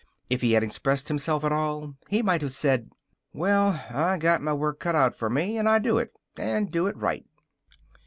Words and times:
If 0.31 0.41
he 0.41 0.53
had 0.53 0.63
expressed 0.63 1.09
himself 1.09 1.43
at 1.43 1.51
all, 1.51 1.93
he 2.09 2.23
might 2.23 2.41
have 2.41 2.53
said: 2.53 2.89
"Well, 3.35 3.85
I 3.91 4.17
got 4.17 4.41
my 4.41 4.51
work 4.51 4.79
cut 4.79 4.95
out 4.95 5.15
for 5.15 5.29
me, 5.29 5.59
and 5.59 5.69
I 5.69 5.77
do 5.77 5.99
it, 5.99 6.11
and 6.39 6.71
do 6.71 6.87
it 6.87 6.97
right." 6.97 7.27